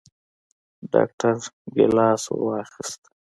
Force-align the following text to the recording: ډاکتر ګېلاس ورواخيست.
ډاکتر 0.93 1.33
ګېلاس 1.75 2.23
ورواخيست. 2.31 3.01